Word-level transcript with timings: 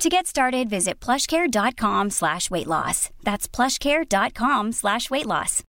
To 0.00 0.08
get 0.08 0.26
started, 0.26 0.70
visit 0.70 0.98
plushcare.com 0.98 2.08
slash 2.08 2.50
weight 2.50 2.66
loss. 2.66 3.10
That's 3.22 3.46
plushcare.com 3.46 4.72
slash 4.72 5.10
weight 5.10 5.26
loss. 5.26 5.62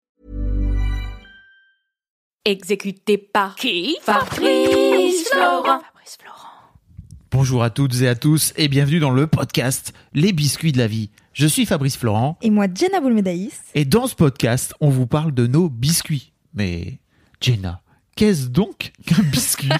Exécuté 2.46 3.18
par 3.18 3.56
qui 3.56 3.97
Fabrice 4.04 5.29
Florent. 5.32 5.82
Bonjour 7.32 7.64
à 7.64 7.71
toutes 7.71 8.01
et 8.01 8.07
à 8.07 8.14
tous 8.14 8.54
et 8.56 8.68
bienvenue 8.68 9.00
dans 9.00 9.10
le 9.10 9.25
podcast 9.25 9.93
Les 10.14 10.32
biscuits 10.32 10.73
de 10.73 10.78
la 10.78 10.86
vie. 10.86 11.09
Je 11.34 11.48
suis 11.48 11.65
Fabrice 11.65 11.98
Florent 11.98 12.37
Et 12.43 12.51
moi, 12.51 12.68
Jenna 12.71 13.01
Boulmedaïs. 13.01 13.59
et 13.73 13.86
dans 13.86 14.06
ce 14.06 14.14
podcast, 14.14 14.75
on 14.79 14.89
vous 14.89 15.07
parle 15.07 15.32
de 15.34 15.48
nos 15.48 15.70
biscuits. 15.70 16.34
Mais 16.54 17.00
Jenna, 17.42 17.82
qu'est-ce 18.15 18.46
donc 18.46 18.92
qu'un 19.07 19.23
biscuit? 19.23 19.70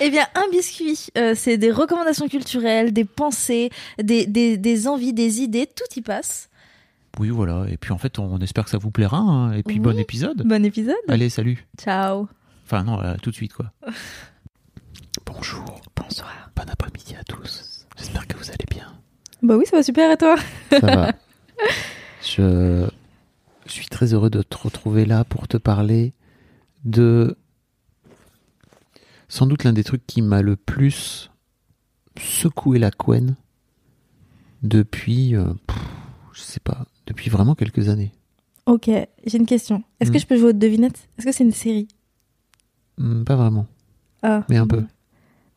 Eh 0.00 0.10
bien, 0.10 0.26
un 0.34 0.48
biscuit, 0.50 1.08
euh, 1.18 1.34
c'est 1.36 1.58
des 1.58 1.70
recommandations 1.70 2.26
culturelles, 2.28 2.92
des 2.92 3.04
pensées, 3.04 3.70
des, 4.02 4.26
des, 4.26 4.56
des 4.56 4.88
envies, 4.88 5.12
des 5.12 5.40
idées, 5.40 5.66
tout 5.66 5.84
y 5.98 6.00
passe. 6.00 6.48
Oui, 7.18 7.28
voilà. 7.28 7.66
Et 7.68 7.76
puis 7.76 7.92
en 7.92 7.98
fait, 7.98 8.18
on 8.18 8.38
espère 8.38 8.64
que 8.64 8.70
ça 8.70 8.78
vous 8.78 8.90
plaira. 8.90 9.18
hein. 9.18 9.52
Et 9.52 9.62
puis 9.62 9.74
Oui. 9.76 9.80
bon 9.80 9.98
épisode. 9.98 10.42
Bon 10.46 10.64
épisode. 10.64 10.94
Allez, 11.08 11.28
salut. 11.28 11.66
Ciao. 11.78 12.28
Enfin 12.64 12.84
non, 12.84 13.00
euh, 13.02 13.14
tout 13.22 13.30
de 13.30 13.34
suite 13.34 13.52
quoi. 13.52 13.66
Bonjour, 15.26 15.80
Bonsoir. 15.96 16.50
bon 16.56 16.62
après-midi 16.70 17.14
à 17.18 17.24
tous. 17.24 17.86
J'espère 17.98 18.26
que 18.26 18.36
vous 18.36 18.48
allez 18.48 18.64
bien. 18.70 18.86
Bah 19.42 19.56
oui, 19.56 19.64
ça 19.66 19.76
va 19.76 19.82
super 19.82 20.10
et 20.10 20.16
toi? 20.16 20.36
Ça 20.70 20.78
va. 20.80 21.12
Je 22.26 22.88
suis 23.66 23.86
très 23.86 24.14
heureux 24.14 24.30
de 24.30 24.42
te 24.42 24.56
retrouver 24.56 25.04
là 25.04 25.24
pour 25.24 25.46
te 25.48 25.56
parler 25.56 26.12
de 26.84 27.36
sans 29.30 29.46
doute 29.46 29.64
l'un 29.64 29.72
des 29.72 29.84
trucs 29.84 30.06
qui 30.06 30.20
m'a 30.20 30.42
le 30.42 30.56
plus 30.56 31.30
secoué 32.18 32.78
la 32.78 32.90
couenne 32.90 33.36
depuis, 34.62 35.34
euh, 35.34 35.54
pff, 35.66 35.78
je 36.34 36.40
sais 36.42 36.60
pas, 36.60 36.84
depuis 37.06 37.30
vraiment 37.30 37.54
quelques 37.54 37.88
années. 37.88 38.12
Ok, 38.66 38.88
j'ai 38.88 39.38
une 39.38 39.46
question. 39.46 39.82
Est-ce 40.00 40.10
Hmm. 40.10 40.12
que 40.12 40.18
je 40.18 40.26
peux 40.26 40.36
jouer 40.36 40.50
aux 40.50 40.52
devinettes? 40.52 41.08
Est-ce 41.16 41.26
que 41.26 41.32
c'est 41.32 41.44
une 41.44 41.52
série? 41.52 41.88
Hmm, 42.98 43.24
pas 43.24 43.36
vraiment, 43.36 43.66
Ah. 44.22 44.44
mais 44.50 44.58
un 44.58 44.66
peu. 44.66 44.84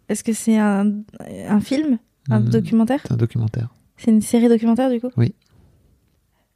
Est-ce 0.07 0.23
que 0.23 0.31
c'est 0.33 0.57
un, 0.57 1.01
un 1.47 1.59
film? 1.59 1.97
Un 2.29 2.39
Hmm, 2.39 2.49
documentaire? 2.49 3.01
C'est 3.03 3.11
un 3.11 3.17
documentaire. 3.17 3.73
C'est 3.97 4.11
une 4.11 4.21
série 4.21 4.47
documentaire 4.47 4.89
du 4.89 5.01
coup? 5.01 5.09
Oui. 5.17 5.33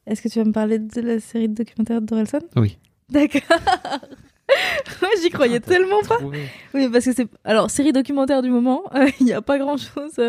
Est-ce 0.06 0.22
que 0.22 0.30
tu 0.30 0.40
vas 0.40 0.46
me 0.46 0.54
parler 0.54 0.80
de 0.80 1.02
la 1.02 1.20
série 1.20 1.50
de 1.50 1.54
documentaire 1.56 2.02
d'Orelsan 2.02 2.40
Oui. 2.56 2.78
D'accord. 3.10 3.42
Moi, 5.02 5.10
j'y 5.22 5.30
croyais 5.30 5.60
tellement 5.60 6.02
pas. 6.08 6.18
Oui, 6.74 6.90
parce 6.90 7.06
que 7.06 7.14
c'est. 7.14 7.28
Alors, 7.44 7.70
série 7.70 7.92
documentaire 7.94 8.42
du 8.42 8.50
moment, 8.50 8.84
il 9.20 9.26
n'y 9.26 9.34
a 9.34 9.42
pas 9.42 9.58
grand 9.58 9.78
chose 9.78 10.20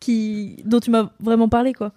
qui... 0.00 0.56
dont 0.64 0.80
tu 0.80 0.90
m'as 0.90 1.10
vraiment 1.20 1.48
parlé, 1.48 1.72
quoi. 1.72 1.92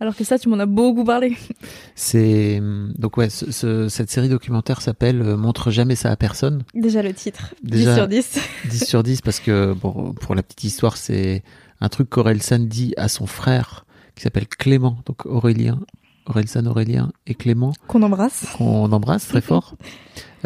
Alors 0.00 0.16
que 0.16 0.24
ça, 0.24 0.36
tu 0.38 0.48
m'en 0.48 0.58
as 0.58 0.66
beaucoup 0.66 1.04
parlé. 1.04 1.36
C'est 1.94 2.60
donc 2.98 3.16
ouais, 3.16 3.30
ce- 3.30 3.52
ce- 3.52 3.88
cette 3.88 4.10
série 4.10 4.28
documentaire 4.28 4.80
s'appelle 4.80 5.22
euh, 5.22 5.36
Montre 5.36 5.70
jamais 5.70 5.94
ça 5.94 6.10
à 6.10 6.16
personne. 6.16 6.64
Déjà 6.74 7.02
le 7.02 7.12
titre. 7.14 7.54
Déjà- 7.62 7.94
10 7.94 7.94
sur 7.94 8.08
10. 8.08 8.38
10 8.70 8.84
sur 8.88 9.02
10 9.04 9.20
parce 9.20 9.38
que 9.38 9.72
bon, 9.74 10.12
pour 10.14 10.34
la 10.34 10.42
petite 10.42 10.64
histoire, 10.64 10.96
c'est 10.96 11.44
un 11.80 11.88
truc 11.88 12.10
qu'Orelsan 12.10 12.60
dit 12.66 12.94
à 12.96 13.06
son 13.08 13.26
frère 13.26 13.86
qui 14.16 14.22
s'appelle 14.22 14.48
Clément, 14.48 14.98
donc 15.06 15.24
Aurélien, 15.24 15.78
Orelsan 16.26 16.66
Aurélien 16.66 17.12
et 17.26 17.34
Clément, 17.34 17.72
Qu'on 17.88 18.02
embrasse. 18.02 18.46
qu'on 18.56 18.90
embrasse 18.92 19.28
très 19.28 19.40
fort. 19.40 19.76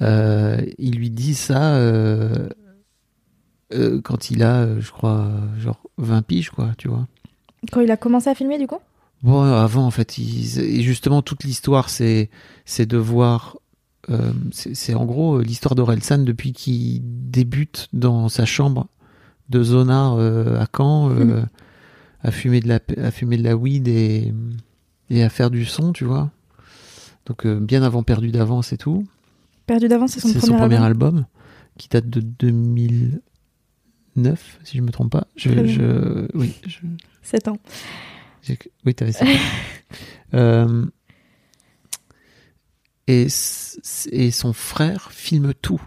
Euh, 0.03 0.61
il 0.77 0.97
lui 0.97 1.09
dit 1.09 1.35
ça 1.35 1.77
euh, 1.77 2.51
euh, 3.73 3.99
quand 4.03 4.31
il 4.31 4.43
a, 4.43 4.79
je 4.79 4.91
crois, 4.91 5.31
genre 5.57 5.81
20 5.97 6.21
piges, 6.21 6.51
quoi, 6.51 6.73
tu 6.77 6.89
vois. 6.89 7.07
Quand 7.73 7.81
il 7.81 7.91
a 7.91 7.97
commencé 7.97 8.29
à 8.29 8.35
filmer, 8.35 8.59
du 8.59 8.67
coup? 8.67 8.77
Bon, 9.23 9.41
avant, 9.41 9.87
en 9.87 9.91
fait, 9.91 10.19
et 10.19 10.83
justement, 10.83 11.23
toute 11.23 11.45
l'histoire, 11.45 11.89
c'est, 11.89 12.29
c'est 12.67 12.85
de 12.85 12.99
voir. 12.99 13.57
c'est, 14.53 14.95
en 14.95 15.07
gros 15.07 15.41
l'histoire 15.41 15.75
d'Orelsan 15.75 16.19
depuis 16.19 16.53
qu'il 16.53 17.01
débute 17.03 17.89
dans 17.95 18.29
sa 18.29 18.45
chambre 18.45 18.89
de 19.49 19.63
zonard 19.63 20.19
à 20.19 20.67
Caen, 20.77 21.11
euh, 21.11 21.43
à, 22.23 22.31
fumer 22.31 22.61
de 22.61 22.69
la, 22.69 22.81
à 23.03 23.11
fumer 23.11 23.37
de 23.37 23.45
la 23.45 23.57
weed 23.57 23.89
et, 23.89 24.33
et 25.11 25.23
à 25.23 25.29
faire 25.29 25.51
du 25.51 25.65
son, 25.65 25.93
tu 25.93 26.05
vois. 26.05 26.31
Donc, 27.27 27.47
euh, 27.47 27.59
bien 27.61 27.83
avant 27.83 28.03
Perdu 28.03 28.31
d'avance 28.31 28.73
et 28.73 28.77
tout. 28.77 29.05
Perdu 29.67 29.89
d'avance, 29.89 30.13
c'est 30.13 30.21
son, 30.21 30.29
C'est 30.29 30.39
premier, 30.39 30.53
son 30.53 30.59
premier 30.59 30.77
album. 30.77 31.17
album 31.17 31.27
qui 31.79 31.89
date 31.89 32.09
de 32.09 32.21
2009, 32.21 34.61
si 34.65 34.77
je 34.79 34.83
me 34.83 34.91
trompe 34.91 35.13
pas. 35.13 35.27
Je, 35.37 35.67
je, 35.67 36.27
oui, 36.35 36.55
je, 36.67 36.79
7 37.23 37.49
ans. 37.49 37.59
Oui, 38.85 38.95
t'avais 38.95 39.13
ça. 39.13 39.25
Euh, 40.35 40.85
et, 43.07 43.29
et 44.11 44.31
son 44.33 44.53
frère 44.53 45.13
filme 45.13 45.55
tout. 45.55 45.81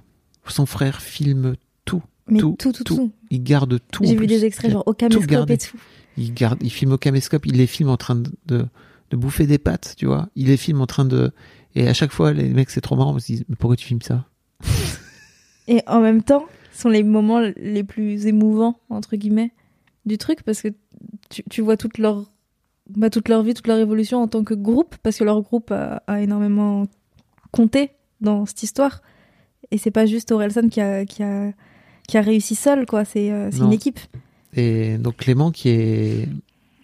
Son 0.48 0.66
frère 0.66 1.02
filme 1.02 1.56
tout. 1.84 2.02
Mais 2.28 2.40
Tout, 2.40 2.56
tout, 2.58 2.72
tout, 2.72 2.86
tout. 2.86 2.96
tout. 2.96 3.12
Il 3.30 3.44
garde 3.44 3.78
tout. 3.92 4.06
J'ai 4.06 4.12
vu 4.12 4.18
plus. 4.20 4.28
des 4.28 4.46
extraits, 4.46 4.72
genre 4.72 4.84
au 4.88 4.94
caméscope 4.94 5.50
et 5.50 5.58
tout. 5.58 5.78
Il, 6.18 6.34
garde, 6.34 6.60
il 6.64 6.70
filme 6.72 6.94
au 6.94 6.98
caméscope, 6.98 7.46
il 7.46 7.58
les 7.58 7.68
filme 7.68 7.90
en 7.90 7.98
train 7.98 8.16
de, 8.16 8.32
de, 8.46 8.66
de 9.10 9.18
bouffer 9.18 9.48
des 9.48 9.58
pâtes, 9.58 9.96
tu 9.98 10.06
vois. 10.06 10.30
Il 10.36 10.48
les 10.48 10.58
filme 10.58 10.82
en 10.82 10.88
train 10.88 11.06
de. 11.06 11.32
Et 11.76 11.88
à 11.88 11.94
chaque 11.94 12.12
fois, 12.12 12.34
les 12.34 12.50
mecs, 12.50 12.70
c'est 12.70 12.82
trop 12.82 12.96
marrant, 12.96 13.16
ils 13.18 13.22
se 13.22 13.28
disent 13.28 13.46
Mais 13.50 13.56
pourquoi 13.56 13.76
tu 13.76 13.86
filmes 13.86 14.02
ça? 14.02 14.26
Et 15.68 15.82
en 15.88 16.02
même 16.02 16.24
temps, 16.24 16.46
ce 16.74 16.82
sont 16.82 16.90
les 16.90 17.04
moments 17.04 17.40
les 17.40 17.84
plus 17.84 18.26
émouvants, 18.26 18.80
entre 18.90 19.16
guillemets, 19.16 19.52
du 20.06 20.18
truc, 20.18 20.42
parce 20.44 20.62
que 20.62 20.70
tu, 21.30 21.44
tu 21.50 21.62
vois 21.62 21.78
toute 21.78 22.00
leur, 22.00 22.32
bah, 22.90 23.12
toute 23.12 23.30
leur 23.30 23.44
vie, 23.44 23.54
toute 23.54 23.68
leur 23.68 23.78
évolution 23.78 24.22
en 24.22 24.28
tant 24.28 24.44
que 24.44 24.56
groupe, 24.56 24.96
parce 25.04 25.18
que 25.18 25.24
leur 25.24 25.42
groupe 25.42 25.72
a, 25.72 26.02
a 26.08 26.22
énormément 26.22 26.88
compté 27.52 27.92
dans 28.22 28.46
cette 28.46 28.64
histoire. 28.64 29.02
Et 29.72 29.78
c'est 29.78 29.92
pas 29.92 30.06
juste 30.06 30.32
Orelsan 30.32 30.70
qui 30.70 30.82
a, 30.82 31.06
qui 31.06 31.22
a, 31.22 31.52
qui 32.08 32.18
a 32.18 32.22
réussi 32.22 32.56
seul, 32.56 32.86
quoi. 32.86 33.06
C'est 33.06 33.32
euh, 33.32 33.52
une 33.52 33.74
équipe. 33.74 34.00
Et 34.54 34.98
donc 34.98 35.18
Clément, 35.18 35.52
qui 35.52 35.70
est, 35.70 36.28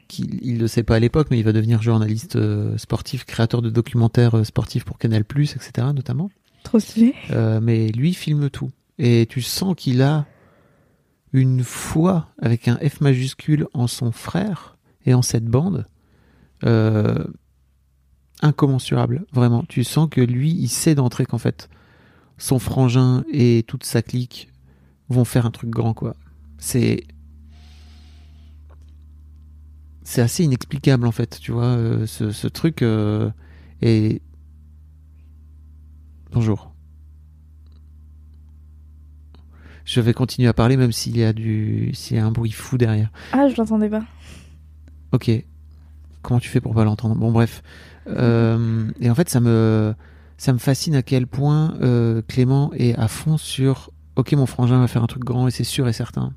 qui, 0.07 0.39
il 0.41 0.59
le 0.59 0.67
sait 0.67 0.83
pas 0.83 0.95
à 0.95 0.99
l'époque, 0.99 1.27
mais 1.31 1.39
il 1.39 1.43
va 1.43 1.53
devenir 1.53 1.81
journaliste 1.81 2.35
euh, 2.35 2.77
sportif, 2.77 3.25
créateur 3.25 3.61
de 3.61 3.69
documentaires 3.69 4.35
euh, 4.35 4.43
sportifs 4.43 4.83
pour 4.83 4.97
Canal+, 4.97 5.21
etc. 5.21 5.87
notamment. 5.93 6.29
Trop 6.63 6.79
stylé. 6.79 7.13
Euh, 7.31 7.59
mais 7.61 7.89
lui 7.89 8.13
filme 8.13 8.49
tout. 8.49 8.71
Et 8.97 9.27
tu 9.29 9.41
sens 9.41 9.75
qu'il 9.75 10.01
a 10.01 10.25
une 11.33 11.63
foi 11.63 12.29
avec 12.41 12.67
un 12.67 12.77
F 12.77 13.01
majuscule 13.01 13.67
en 13.73 13.87
son 13.87 14.11
frère 14.11 14.77
et 15.05 15.13
en 15.13 15.21
cette 15.21 15.45
bande 15.45 15.85
incommensurable. 18.41 19.25
Vraiment, 19.31 19.63
tu 19.67 19.83
sens 19.83 20.07
que 20.09 20.21
lui, 20.21 20.51
il 20.51 20.69
sait 20.69 20.95
d'entrée 20.95 21.25
qu'en 21.25 21.37
fait, 21.37 21.69
son 22.37 22.57
frangin 22.57 23.23
et 23.31 23.63
toute 23.67 23.83
sa 23.83 24.01
clique 24.01 24.49
vont 25.09 25.25
faire 25.25 25.45
un 25.45 25.51
truc 25.51 25.69
grand, 25.69 25.93
quoi. 25.93 26.15
C'est 26.57 27.05
c'est 30.05 30.21
assez 30.21 30.43
inexplicable 30.43 31.05
en 31.07 31.11
fait, 31.11 31.39
tu 31.41 31.51
vois, 31.51 31.65
euh, 31.65 32.05
ce, 32.05 32.31
ce 32.31 32.47
truc 32.47 32.83
euh, 32.83 33.29
et 33.81 34.21
bonjour. 36.31 36.71
Je 39.83 39.99
vais 40.01 40.13
continuer 40.13 40.47
à 40.47 40.53
parler 40.53 40.77
même 40.77 40.91
s'il 40.91 41.17
y 41.17 41.23
a 41.23 41.33
du 41.33 41.91
s'il 41.93 42.17
y 42.17 42.19
a 42.19 42.25
un 42.25 42.31
bruit 42.31 42.51
fou 42.51 42.77
derrière. 42.77 43.11
Ah, 43.33 43.47
je 43.49 43.55
l'entendais 43.57 43.89
pas. 43.89 44.03
Ok. 45.11 45.31
Comment 46.21 46.39
tu 46.39 46.49
fais 46.49 46.61
pour 46.61 46.73
pas 46.73 46.83
l'entendre? 46.83 47.15
Bon 47.15 47.31
bref. 47.31 47.61
Euh, 48.07 48.89
et 48.99 49.09
en 49.09 49.15
fait 49.15 49.29
ça 49.29 49.39
me 49.39 49.95
ça 50.37 50.53
me 50.53 50.59
fascine 50.59 50.95
à 50.95 51.01
quel 51.01 51.25
point 51.25 51.73
Clément 52.27 52.71
est 52.73 52.95
à 52.95 53.07
fond 53.07 53.37
sur 53.37 53.91
ok 54.15 54.33
mon 54.33 54.45
frangin 54.45 54.79
va 54.79 54.87
faire 54.87 55.03
un 55.03 55.07
truc 55.07 55.23
grand 55.23 55.47
et 55.47 55.51
c'est 55.51 55.63
sûr 55.63 55.87
et 55.87 55.93
certain. 55.93 56.33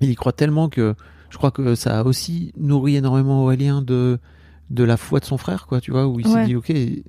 Il 0.00 0.10
y 0.10 0.14
croit 0.14 0.32
tellement 0.32 0.68
que 0.68 0.94
je 1.30 1.36
crois 1.38 1.50
que 1.50 1.74
ça 1.74 2.00
a 2.00 2.04
aussi 2.04 2.52
nourri 2.58 2.96
énormément 2.96 3.42
Aurélien 3.42 3.82
de 3.82 4.18
de 4.70 4.84
la 4.84 4.96
foi 4.96 5.20
de 5.20 5.24
son 5.24 5.38
frère 5.38 5.66
quoi 5.66 5.80
tu 5.80 5.90
vois 5.90 6.06
où 6.06 6.20
il 6.20 6.26
s'est 6.26 6.32
Ouais. 6.34 6.46
dit 6.46 6.56
ok 6.56 6.70
et 6.70 7.02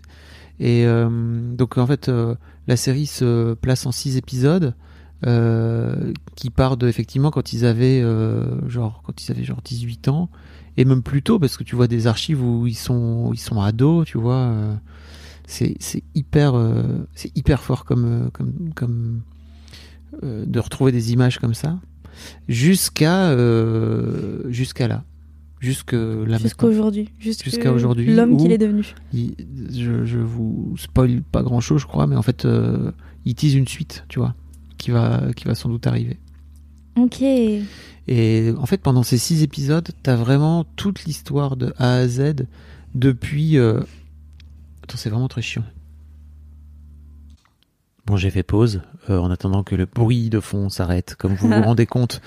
euh, 0.62 1.10
donc 1.56 1.78
en 1.78 1.86
fait 1.88 2.10
euh, 2.10 2.36
la 2.68 2.76
série 2.78 3.06
se 3.06 3.54
place 3.56 3.86
en 3.86 3.92
six 3.92 4.18
épisodes 4.18 4.74
euh, 5.26 6.14
qui 6.36 6.50
part 6.50 6.78
de 6.78 6.88
effectivement 6.88 7.32
quand 7.32 7.52
ils 7.54 7.66
avaient 7.66 8.02
euh, 8.02 8.68
genre 8.70 9.02
quand 9.06 9.22
ils 9.22 9.32
avaient 9.32 9.44
genre 9.44 9.62
18 9.64 10.08
ans 10.08 10.30
et 10.78 10.86
même 10.86 11.04
plus 11.04 11.22
tôt 11.22 11.40
parce 11.40 11.58
que 11.58 11.64
tu 11.64 11.76
vois 11.76 11.88
des 11.88 12.08
archives 12.08 12.42
où 12.42 12.66
ils 12.68 12.76
sont 12.78 13.32
ils 13.34 13.40
sont 13.40 13.60
ados 13.62 14.06
tu 14.06 14.18
vois 14.18 14.36
euh, 14.36 14.74
c'est 15.48 15.76
c'est 15.80 16.04
hyper 16.16 16.56
euh, 16.56 16.84
c'est 17.16 17.36
hyper 17.38 17.62
fort 17.64 17.84
comme 17.86 18.30
comme 18.32 18.54
comme 18.76 19.22
euh, 20.24 20.46
de 20.46 20.60
retrouver 20.60 20.92
des 20.94 21.12
images 21.12 21.40
comme 21.40 21.54
ça 21.54 21.78
jusqu'à 22.48 23.30
euh, 23.32 24.50
jusqu'à 24.52 24.88
là 24.88 25.04
jusque 25.60 25.92
là. 25.94 26.38
Jusqu'à 26.38 26.66
aujourd'hui. 26.68 27.10
Jusqu'à 27.20 27.72
aujourd'hui, 27.74 28.16
L'homme 28.16 28.38
qu'il 28.38 28.52
est 28.54 28.58
devenu. 28.58 28.96
Il- 29.14 29.36
je, 29.74 30.06
je 30.06 30.18
vous 30.20 30.74
spoil 30.78 31.22
pas 31.22 31.44
grand 31.44 31.60
chose 31.60 31.82
je 31.82 31.88
crois 31.88 32.08
mais 32.08 32.16
en 32.16 32.22
fait 32.22 32.46
euh, 32.46 32.92
il 33.26 33.36
tease 33.36 33.56
une 33.56 33.68
suite 33.68 34.06
tu 34.08 34.20
vois 34.20 34.36
qui 34.78 34.92
va 34.92 35.24
qui 35.36 35.44
va 35.46 35.56
sans 35.56 35.68
doute 35.70 35.86
arriver 35.88 36.18
Ok. 36.96 37.22
et 37.22 38.54
en 38.58 38.66
fait, 38.66 38.82
pendant 38.82 39.04
ces 39.04 39.18
six 39.18 39.42
épisodes, 39.44 39.88
t'as 40.04 40.16
vraiment 40.18 40.66
toute 40.76 41.06
l'histoire 41.06 41.56
de 41.56 41.74
A 41.78 41.94
à 41.98 42.08
Z 42.08 42.46
depuis. 42.96 43.58
euh, 43.58 43.80
Attends, 44.84 44.98
c'est 44.98 45.10
vraiment 45.10 45.28
très 45.30 45.42
chiant. 45.42 45.64
Bon, 48.06 48.18
j'ai 48.18 48.30
fait 48.30 48.44
pause 48.44 48.82
euh, 49.10 49.20
en 49.20 49.30
attendant 49.32 49.64
que 49.64 49.76
le 49.76 49.86
bruit 49.86 50.30
de 50.30 50.40
fond 50.40 50.70
s'arrête. 50.70 51.16
Comme 51.18 51.36
vous 51.36 51.48
vous 51.48 51.62
rendez 51.64 51.86
compte, 51.86 52.22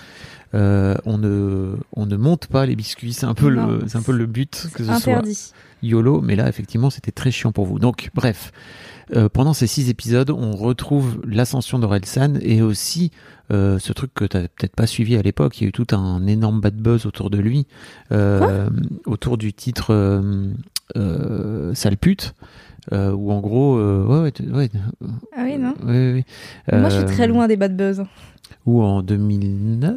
euh, 0.54 0.94
on 1.04 1.19
ne 1.19 1.76
on 1.94 2.06
ne 2.06 2.16
monte 2.16 2.46
pas 2.46 2.66
les 2.66 2.76
biscuits. 2.76 3.12
C'est 3.12 3.26
un 3.26 3.34
peu 3.34 3.50
Non. 3.50 3.66
le 3.66 3.88
c'est 3.88 3.98
un 3.98 4.02
peu 4.02 4.12
le 4.12 4.26
but 4.26 4.69
que 4.74 4.84
ce 4.84 4.98
soit. 4.98 5.22
YOLO, 5.82 6.20
mais 6.20 6.36
là, 6.36 6.48
effectivement, 6.48 6.90
c'était 6.90 7.10
très 7.10 7.32
chiant 7.32 7.50
pour 7.50 7.66
vous. 7.66 7.80
Donc, 7.80 8.10
bref, 8.14 8.52
euh, 9.16 9.28
pendant 9.28 9.52
ces 9.52 9.66
six 9.66 9.88
épisodes, 9.90 10.30
on 10.30 10.52
retrouve 10.52 11.20
l'ascension 11.26 11.80
d'Orelsan 11.80 12.34
et 12.40 12.62
aussi 12.62 13.10
euh, 13.50 13.80
ce 13.80 13.92
truc 13.92 14.14
que 14.14 14.24
t'avais 14.24 14.46
peut-être 14.48 14.76
pas 14.76 14.86
suivi 14.86 15.16
à 15.16 15.22
l'époque. 15.22 15.60
Il 15.60 15.64
y 15.64 15.66
a 15.66 15.69
eu 15.70 15.72
tout 15.72 15.88
un 15.90 16.24
énorme 16.28 16.60
bad 16.60 16.76
buzz 16.76 17.04
autour 17.04 17.30
de 17.30 17.38
lui, 17.38 17.66
euh, 18.12 18.70
autour 19.04 19.38
du 19.38 19.52
titre 19.52 20.22
euh, 20.97 21.71
euh, 21.71 21.75
Sale 21.75 21.97
pute. 21.97 22.35
Euh, 22.93 23.12
où 23.12 23.31
en 23.31 23.41
gros, 23.41 23.77
euh, 23.77 24.05
ouais, 24.06 24.33
ouais, 24.41 24.50
ouais, 24.53 24.71
Ah 25.37 25.43
oui, 25.44 25.56
non 25.56 25.75
ouais, 25.85 26.25
ouais, 26.73 26.79
Moi, 26.81 26.89
je 26.89 26.97
suis 26.97 27.05
Euh, 27.05 27.06
très 27.09 27.29
loin 27.29 27.47
des 27.47 27.56
bad 27.56 27.77
buzz. 27.77 28.03
Ou 28.67 28.83
en 28.83 29.03
2009, 29.03 29.97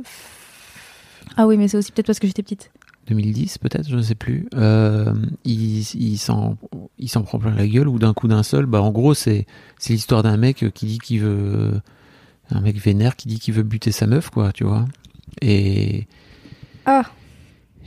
Ah 1.37 1.47
oui, 1.47 1.57
mais 1.57 1.67
c'est 1.67 1.77
aussi 1.77 1.91
peut-être 1.91 2.05
parce 2.07 2.19
que 2.19 2.27
j'étais 2.27 2.43
petite. 2.43 2.71
2010 3.07 3.57
peut-être, 3.59 3.87
je 3.87 3.95
ne 3.97 4.01
sais 4.01 4.15
plus. 4.15 4.47
Euh, 4.55 5.13
il 5.43 5.79
il 5.95 6.17
s'en 6.17 6.57
il 6.97 7.07
s'en 7.09 7.21
prend 7.21 7.37
plein 7.37 7.53
la 7.53 7.67
gueule 7.67 7.87
ou 7.87 7.99
d'un 7.99 8.13
coup 8.13 8.27
d'un 8.27 8.41
seul. 8.41 8.65
Bah 8.65 8.81
en 8.81 8.91
gros 8.91 9.13
c'est 9.13 9.45
c'est 9.77 9.93
l'histoire 9.93 10.23
d'un 10.23 10.37
mec 10.37 10.65
qui 10.73 10.85
dit 10.87 10.97
qu'il 10.97 11.19
veut 11.21 11.79
un 12.49 12.61
mec 12.61 12.77
vénère 12.77 13.15
qui 13.15 13.27
dit 13.27 13.39
qu'il 13.39 13.53
veut 13.53 13.61
buter 13.63 13.91
sa 13.91 14.07
meuf 14.07 14.31
quoi, 14.31 14.51
tu 14.51 14.63
vois. 14.63 14.85
Et 15.43 16.07
Ah, 16.87 17.03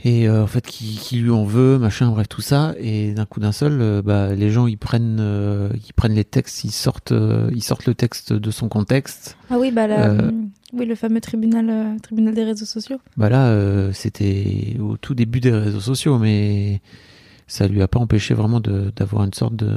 et 0.03 0.27
euh, 0.29 0.43
en 0.43 0.47
fait 0.47 0.65
qui, 0.65 0.97
qui 0.97 1.17
lui 1.17 1.31
en 1.31 1.43
veut 1.43 1.77
machin 1.77 2.09
bref 2.09 2.27
tout 2.29 2.41
ça 2.41 2.73
et 2.79 3.11
d'un 3.13 3.25
coup 3.25 3.39
d'un 3.39 3.51
seul 3.51 3.81
euh, 3.81 4.01
bah 4.01 4.33
les 4.33 4.49
gens 4.49 4.65
ils 4.67 4.77
prennent 4.77 5.17
euh, 5.19 5.69
ils 5.87 5.93
prennent 5.93 6.13
les 6.13 6.23
textes 6.23 6.63
ils 6.63 6.71
sortent 6.71 7.11
euh, 7.11 7.49
ils 7.53 7.63
sortent 7.63 7.85
le 7.85 7.95
texte 7.95 8.31
de 8.31 8.51
son 8.51 8.69
contexte 8.69 9.37
ah 9.49 9.57
oui, 9.59 9.71
bah 9.71 9.87
là, 9.87 10.09
Euh, 10.09 10.31
oui, 10.73 10.85
le 10.85 10.93
fameux 10.93 11.19
tribunal, 11.21 11.67
euh, 11.69 11.97
tribunal 12.03 12.35
des 12.35 12.43
réseaux 12.43 12.65
sociaux. 12.65 12.97
Bah 13.17 13.29
là, 13.29 13.47
euh, 13.47 13.91
c'était 13.91 14.77
au 14.79 14.95
tout 14.97 15.15
début 15.15 15.39
des 15.39 15.49
réseaux 15.51 15.79
sociaux, 15.79 16.19
mais 16.19 16.81
ça 17.47 17.67
lui 17.67 17.81
a 17.81 17.87
pas 17.87 17.99
empêché 17.99 18.35
vraiment 18.35 18.59
d'avoir 18.59 19.23
une 19.23 19.33
sorte 19.33 19.55
de. 19.55 19.71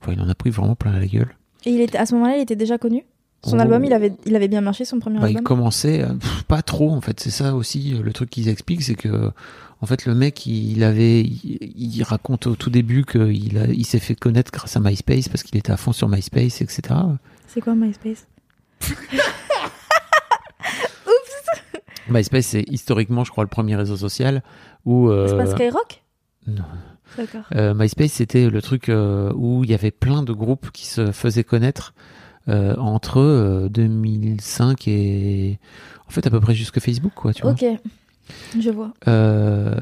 Enfin, 0.00 0.12
il 0.12 0.20
en 0.20 0.28
a 0.28 0.34
pris 0.36 0.50
vraiment 0.50 0.76
plein 0.76 0.92
la 0.92 1.04
gueule. 1.06 1.34
Et 1.64 1.70
il 1.70 1.80
était, 1.80 1.98
à 1.98 2.06
ce 2.06 2.14
moment-là, 2.14 2.36
il 2.36 2.42
était 2.42 2.54
déjà 2.54 2.78
connu? 2.78 3.04
Son 3.44 3.58
album, 3.60 3.84
il 3.84 3.92
avait, 3.92 4.12
il 4.24 4.34
avait 4.34 4.48
bien 4.48 4.60
marché, 4.60 4.84
son 4.84 4.98
premier 4.98 5.18
Bah, 5.20 5.28
il 5.30 5.36
album 5.36 5.44
commençait 5.44 6.02
euh, 6.02 6.14
pff, 6.14 6.42
pas 6.44 6.62
trop 6.62 6.90
en 6.90 7.00
fait. 7.00 7.20
C'est 7.20 7.30
ça 7.30 7.54
aussi 7.54 7.94
euh, 7.94 8.02
le 8.02 8.12
truc 8.12 8.28
qu'ils 8.30 8.48
expliquent, 8.48 8.82
c'est 8.82 8.96
que 8.96 9.30
en 9.80 9.86
fait 9.86 10.04
le 10.06 10.14
mec 10.16 10.46
il 10.46 10.82
avait, 10.82 11.20
il, 11.20 11.58
il 11.76 12.02
raconte 12.02 12.46
au 12.48 12.56
tout 12.56 12.70
début 12.70 13.04
qu'il 13.04 13.56
a, 13.58 13.66
il 13.66 13.84
s'est 13.86 14.00
fait 14.00 14.16
connaître 14.16 14.50
grâce 14.50 14.76
à 14.76 14.80
MySpace 14.80 15.28
parce 15.28 15.42
qu'il 15.44 15.56
était 15.56 15.70
à 15.70 15.76
fond 15.76 15.92
sur 15.92 16.08
MySpace, 16.08 16.60
etc. 16.60 16.82
C'est 17.46 17.60
quoi 17.60 17.74
MySpace? 17.76 18.26
MySpace 22.08 22.46
c'est 22.46 22.64
historiquement, 22.68 23.24
je 23.24 23.30
crois, 23.32 23.44
le 23.44 23.48
premier 23.48 23.74
réseau 23.76 23.96
social 23.96 24.42
où. 24.84 25.08
euh, 25.10 25.28
C'est 25.28 25.36
pas 25.36 25.46
Skyrock? 25.46 26.02
Non. 26.46 26.62
D'accord. 27.16 27.42
Euh, 27.54 27.74
MySpace, 27.74 28.12
c'était 28.12 28.48
le 28.50 28.62
truc 28.62 28.88
euh, 28.88 29.32
où 29.34 29.64
il 29.64 29.70
y 29.70 29.74
avait 29.74 29.90
plein 29.90 30.22
de 30.22 30.32
groupes 30.32 30.70
qui 30.72 30.86
se 30.86 31.12
faisaient 31.12 31.44
connaître 31.44 31.94
euh, 32.48 32.76
entre 32.76 33.20
euh, 33.20 33.68
2005 33.68 34.88
et 34.88 35.58
en 36.06 36.10
fait 36.10 36.26
à 36.26 36.30
peu 36.30 36.40
près 36.40 36.54
jusque 36.54 36.80
Facebook, 36.80 37.12
quoi, 37.14 37.32
tu 37.32 37.42
vois. 37.42 37.52
Ok, 37.52 37.64
je 38.60 38.70
vois. 38.70 38.92
Euh, 39.08 39.74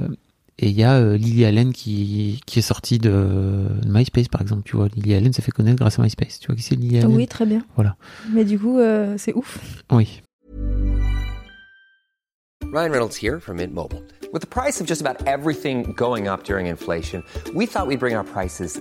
et 0.59 0.69
il 0.69 0.79
y 0.79 0.85
a 0.85 0.95
euh, 0.95 1.17
Lily 1.17 1.45
Allen 1.45 1.73
qui, 1.73 2.41
qui 2.47 2.61
est 2.61 2.63
sortie 2.63 2.99
de 2.99 3.67
MySpace, 3.87 4.29
par 4.29 4.41
exemple, 4.41 4.63
tu 4.65 4.77
vois. 4.77 4.87
Lily 4.95 5.15
Allen 5.15 5.33
s'est 5.33 5.43
fait 5.43 5.51
connaître 5.51 5.77
grâce 5.79 5.99
à 5.99 6.03
MySpace. 6.03 6.39
Tu 6.39 6.47
vois 6.47 6.55
qui 6.55 6.63
c'est 6.63 6.77
Lily 6.77 6.99
Allen? 6.99 7.15
Oui, 7.15 7.27
très 7.27 7.45
bien. 7.45 7.63
Voilà. 7.75 7.97
Mais 8.33 8.45
du 8.45 8.59
coup, 8.59 8.79
euh, 8.79 9.17
c'est 9.19 9.35
ouf. 9.35 9.59
Oui. 9.91 10.23
Ryan 12.73 12.91
Reynolds 12.91 13.17
here 13.21 13.41
from 13.41 13.57
Mint 13.57 13.73
Mobile. 13.73 14.03
With 14.33 14.43
the 14.43 14.49
price 14.49 14.81
of 14.81 14.87
just 14.87 15.01
about 15.01 15.27
everything 15.27 15.93
going 15.97 16.29
up 16.29 16.45
during 16.45 16.67
inflation, 16.67 17.23
we 17.55 17.67
thought 17.67 17.87
we'd 17.87 18.01
bring 18.01 18.17
our 18.17 18.25
prices 18.25 18.81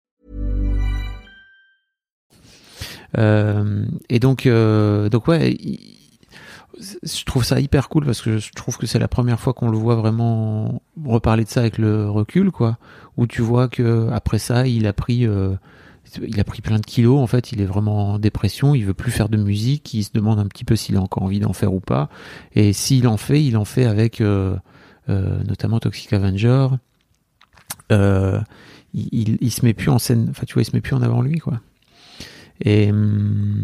Et 3.17 4.19
donc, 4.19 4.45
euh, 4.45 5.09
donc 5.09 5.27
ouais, 5.27 5.57
je 7.03 7.23
trouve 7.25 7.43
ça 7.43 7.59
hyper 7.59 7.89
cool 7.89 8.05
parce 8.05 8.21
que 8.21 8.37
je 8.37 8.51
trouve 8.51 8.77
que 8.77 8.87
c'est 8.87 8.99
la 8.99 9.07
première 9.07 9.39
fois 9.39 9.53
qu'on 9.53 9.69
le 9.69 9.77
voit 9.77 9.95
vraiment 9.95 10.81
reparler 11.03 11.43
de 11.43 11.49
ça 11.49 11.61
avec 11.61 11.77
le 11.77 12.09
recul, 12.09 12.51
quoi. 12.51 12.77
Où 13.17 13.27
tu 13.27 13.41
vois 13.41 13.67
que 13.67 14.09
après 14.11 14.39
ça, 14.39 14.67
il 14.67 14.87
a 14.87 14.93
pris, 14.93 15.27
euh, 15.27 15.55
il 16.25 16.39
a 16.39 16.43
pris 16.43 16.61
plein 16.61 16.79
de 16.79 16.85
kilos. 16.85 17.19
En 17.19 17.27
fait, 17.27 17.51
il 17.51 17.61
est 17.61 17.65
vraiment 17.65 18.13
en 18.13 18.19
dépression. 18.19 18.73
Il 18.73 18.85
veut 18.85 18.93
plus 18.93 19.11
faire 19.11 19.29
de 19.29 19.37
musique. 19.37 19.93
Il 19.93 20.03
se 20.03 20.11
demande 20.13 20.39
un 20.39 20.47
petit 20.47 20.63
peu 20.63 20.75
s'il 20.75 20.97
a 20.97 21.01
encore 21.01 21.23
envie 21.23 21.39
d'en 21.39 21.53
faire 21.53 21.73
ou 21.73 21.79
pas. 21.79 22.09
Et 22.53 22.73
s'il 22.73 23.07
en 23.07 23.17
fait, 23.17 23.43
il 23.43 23.57
en 23.57 23.65
fait 23.65 23.85
avec 23.85 24.21
euh, 24.21 24.55
euh, 25.09 25.43
notamment 25.43 25.79
Toxic 25.79 26.13
Avenger. 26.13 26.67
Euh, 27.91 28.39
il, 28.93 29.09
il, 29.11 29.37
il 29.41 29.51
se 29.51 29.65
met 29.65 29.73
plus 29.73 29.89
en 29.89 29.99
scène. 29.99 30.27
Enfin, 30.29 30.43
tu 30.47 30.53
vois, 30.53 30.63
il 30.63 30.65
se 30.65 30.75
met 30.75 30.81
plus 30.81 30.95
en 30.95 31.01
avant 31.01 31.21
lui, 31.21 31.39
quoi. 31.39 31.59
Et, 32.61 32.91
hum, 32.91 33.63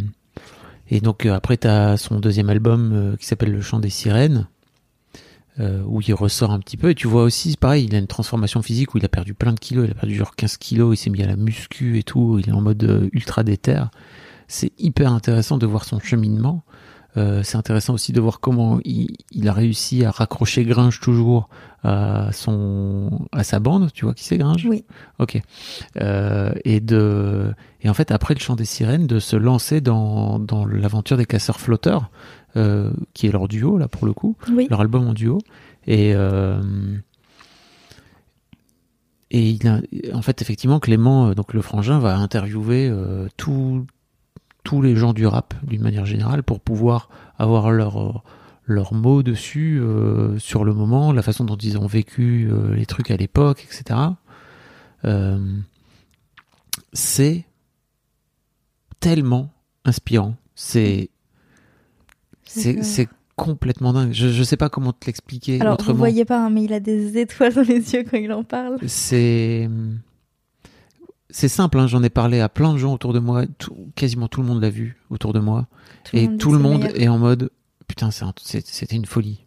et 0.89 1.01
donc 1.01 1.25
euh, 1.25 1.33
après, 1.33 1.57
tu 1.57 1.67
as 1.67 1.97
son 1.97 2.19
deuxième 2.19 2.49
album 2.49 2.91
euh, 2.93 3.15
qui 3.17 3.25
s'appelle 3.25 3.51
Le 3.51 3.61
Chant 3.61 3.79
des 3.79 3.89
Sirènes, 3.89 4.47
euh, 5.59 5.81
où 5.87 6.01
il 6.01 6.13
ressort 6.13 6.51
un 6.51 6.59
petit 6.59 6.77
peu. 6.77 6.91
Et 6.91 6.95
tu 6.95 7.07
vois 7.07 7.23
aussi, 7.23 7.57
pareil, 7.57 7.85
il 7.85 7.95
a 7.95 7.97
une 7.97 8.07
transformation 8.07 8.61
physique 8.61 8.93
où 8.93 8.99
il 8.99 9.05
a 9.05 9.09
perdu 9.09 9.33
plein 9.33 9.53
de 9.53 9.59
kilos, 9.59 9.85
il 9.87 9.91
a 9.91 9.95
perdu 9.95 10.15
genre 10.15 10.35
15 10.35 10.57
kilos, 10.57 10.93
il 10.93 11.01
s'est 11.01 11.09
mis 11.09 11.23
à 11.23 11.27
la 11.27 11.35
muscu 11.35 11.97
et 11.97 12.03
tout, 12.03 12.37
il 12.39 12.49
est 12.49 12.53
en 12.53 12.61
mode 12.61 12.83
euh, 12.83 13.09
ultra 13.11 13.43
déter. 13.43 13.83
C'est 14.47 14.71
hyper 14.77 15.11
intéressant 15.11 15.57
de 15.57 15.65
voir 15.65 15.83
son 15.83 15.99
cheminement. 15.99 16.63
Euh, 17.17 17.41
c'est 17.43 17.57
intéressant 17.57 17.93
aussi 17.95 18.13
de 18.13 18.21
voir 18.21 18.39
comment 18.39 18.79
il, 18.85 19.15
il 19.31 19.47
a 19.49 19.53
réussi 19.53 20.05
à 20.05 20.11
raccrocher 20.11 20.63
Gringe 20.65 20.99
toujours 20.99 21.49
à 21.83 22.31
son 22.31 23.27
à 23.31 23.43
sa 23.43 23.59
bande. 23.59 23.91
Tu 23.93 24.05
vois 24.05 24.13
qui 24.13 24.23
c'est 24.23 24.37
Gringe? 24.37 24.65
Oui. 24.69 24.85
Ok. 25.19 25.41
Euh, 25.99 26.51
et 26.63 26.79
de 26.79 27.53
et 27.81 27.89
en 27.89 27.93
fait 27.93 28.11
après 28.11 28.33
le 28.33 28.39
chant 28.39 28.55
des 28.55 28.65
sirènes 28.65 29.07
de 29.07 29.19
se 29.19 29.35
lancer 29.35 29.81
dans 29.81 30.37
dans 30.39 30.65
l'aventure 30.65 31.17
des 31.17 31.25
casseurs 31.25 31.59
flotteurs, 31.59 32.09
euh, 32.55 32.91
qui 33.13 33.27
est 33.27 33.31
leur 33.31 33.47
duo 33.47 33.77
là 33.77 33.87
pour 33.87 34.05
le 34.05 34.13
coup, 34.13 34.35
Oui. 34.51 34.67
leur 34.69 34.81
album 34.81 35.07
en 35.07 35.13
duo. 35.13 35.39
Et 35.87 36.13
et 39.31 39.49
il 39.49 39.67
a, 39.67 39.81
en 40.13 40.21
fait 40.21 40.41
effectivement 40.41 40.79
Clément 40.79 41.31
donc 41.33 41.53
le 41.53 41.61
frangin 41.61 41.99
va 41.99 42.17
interviewer 42.17 42.87
euh, 42.89 43.27
tout 43.35 43.85
tous 44.67 44.81
les 44.81 44.97
gens 44.97 45.13
du 45.13 45.25
rap 45.25 45.53
d'une 45.63 45.81
manière 45.81 46.05
générale 46.05 46.43
pour 46.43 46.59
pouvoir 46.59 47.07
avoir 47.39 47.71
leur 47.71 48.21
leurs 48.65 48.93
mots 48.93 49.23
dessus 49.23 49.79
euh, 49.79 50.37
sur 50.39 50.65
le 50.65 50.73
moment, 50.73 51.13
la 51.13 51.21
façon 51.21 51.45
dont 51.45 51.55
ils 51.55 51.77
ont 51.77 51.87
vécu 51.87 52.49
euh, 52.51 52.75
les 52.75 52.85
trucs 52.85 53.09
à 53.09 53.15
l'époque, 53.15 53.63
etc. 53.63 53.97
Euh, 55.05 55.39
c'est 56.91 57.45
tellement 58.99 59.53
inspirant. 59.85 60.35
C'est 60.53 61.11
C'est 62.43 62.83
c'est 62.83 63.07
complètement 63.37 63.93
dingue. 63.93 64.11
Je 64.11 64.27
je 64.27 64.43
sais 64.43 64.57
pas 64.57 64.67
comment 64.67 64.91
te 64.91 65.05
l'expliquer 65.05 65.61
Alors, 65.61 65.75
vous 65.75 65.83
autrement. 65.83 65.99
voyez 65.99 66.25
pas, 66.25 66.43
hein, 66.43 66.49
mais 66.49 66.65
il 66.65 66.73
a 66.73 66.81
des 66.81 67.17
étoiles 67.17 67.53
dans 67.53 67.61
les 67.61 67.93
yeux 67.93 68.03
quand 68.03 68.17
il 68.17 68.33
en 68.33 68.43
parle. 68.43 68.79
C'est 68.85 69.69
c'est 71.37 71.47
simple. 71.47 71.79
hein, 71.79 71.87
J'en 71.87 72.03
ai 72.03 72.09
parlé 72.09 72.39
à 72.39 72.49
plein 72.49 72.73
de 72.73 72.77
gens 72.77 72.93
autour 72.93 73.13
de 73.13 73.19
moi. 73.19 73.43
Tout- 73.59 73.75
quasiment 73.95 74.27
tout 74.27 74.41
le 74.41 74.47
monde 74.47 74.61
l'a 74.61 74.69
vu 74.69 74.97
autour 75.09 75.33
de 75.33 75.39
moi. 75.39 75.67
Tout 76.03 76.15
et 76.15 76.37
tout 76.37 76.51
le 76.51 76.59
monde 76.59 76.81
meilleur. 76.83 76.99
est 77.01 77.07
en 77.07 77.17
mode 77.17 77.49
putain, 77.87 78.07
un- 78.21 78.33
c'était 78.43 78.95
une 78.95 79.05
folie. 79.05 79.45